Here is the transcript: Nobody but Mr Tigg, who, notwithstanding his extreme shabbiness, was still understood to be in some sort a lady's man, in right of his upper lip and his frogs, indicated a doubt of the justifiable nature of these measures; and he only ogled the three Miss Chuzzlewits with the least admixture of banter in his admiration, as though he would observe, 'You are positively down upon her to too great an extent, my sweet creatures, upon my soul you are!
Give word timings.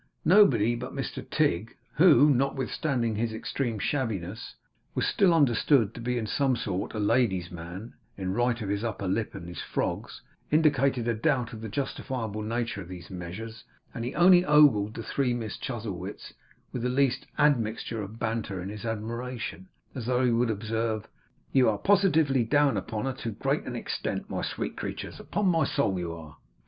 Nobody 0.25 0.73
but 0.75 0.95
Mr 0.95 1.23
Tigg, 1.29 1.75
who, 1.93 2.27
notwithstanding 2.33 3.15
his 3.17 3.31
extreme 3.33 3.77
shabbiness, 3.77 4.55
was 4.95 5.05
still 5.05 5.31
understood 5.31 5.93
to 5.93 6.01
be 6.01 6.17
in 6.17 6.25
some 6.25 6.55
sort 6.55 6.95
a 6.95 6.99
lady's 6.99 7.51
man, 7.51 7.93
in 8.17 8.33
right 8.33 8.59
of 8.63 8.69
his 8.69 8.83
upper 8.83 9.07
lip 9.07 9.35
and 9.35 9.47
his 9.47 9.61
frogs, 9.61 10.21
indicated 10.49 11.07
a 11.07 11.13
doubt 11.13 11.53
of 11.53 11.61
the 11.61 11.69
justifiable 11.69 12.41
nature 12.41 12.81
of 12.81 12.87
these 12.87 13.11
measures; 13.11 13.63
and 13.93 14.03
he 14.03 14.15
only 14.15 14.43
ogled 14.43 14.95
the 14.95 15.03
three 15.03 15.35
Miss 15.35 15.55
Chuzzlewits 15.55 16.33
with 16.73 16.81
the 16.81 16.89
least 16.89 17.27
admixture 17.37 18.01
of 18.01 18.17
banter 18.17 18.59
in 18.59 18.69
his 18.69 18.85
admiration, 18.85 19.67
as 19.93 20.07
though 20.07 20.25
he 20.25 20.31
would 20.31 20.49
observe, 20.49 21.07
'You 21.51 21.69
are 21.69 21.77
positively 21.77 22.43
down 22.43 22.75
upon 22.75 23.05
her 23.05 23.13
to 23.13 23.21
too 23.25 23.31
great 23.33 23.65
an 23.65 23.75
extent, 23.75 24.31
my 24.31 24.41
sweet 24.41 24.75
creatures, 24.75 25.19
upon 25.19 25.45
my 25.45 25.63
soul 25.63 25.99
you 25.99 26.11
are! 26.11 26.37